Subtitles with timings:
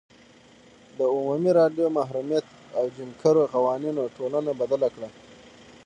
[0.97, 2.45] د عمومي رایو محرومیت
[2.77, 5.09] او جیم کرو قوانینو ټولنه بدله کړه.